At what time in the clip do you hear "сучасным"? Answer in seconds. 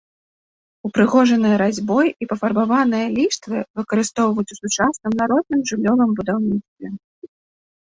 4.61-5.11